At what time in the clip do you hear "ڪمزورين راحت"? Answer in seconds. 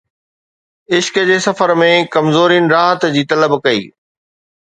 2.15-3.05